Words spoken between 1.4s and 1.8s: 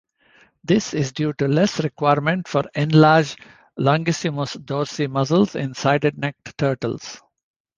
less